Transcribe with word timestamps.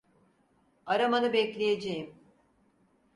Aramanı 0.85 1.33
bekleyeceğim. 1.33 2.15